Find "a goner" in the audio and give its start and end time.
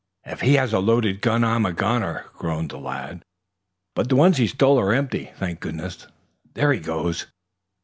1.63-2.25